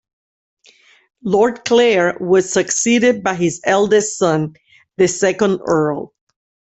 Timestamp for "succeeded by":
2.51-3.35